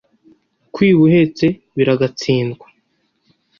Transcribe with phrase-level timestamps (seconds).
[0.73, 1.45] Kwiba uhetse
[1.75, 2.65] biragatsindwa